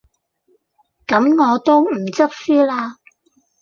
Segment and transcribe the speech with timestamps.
[1.05, 2.95] 咁我都唔執輸喇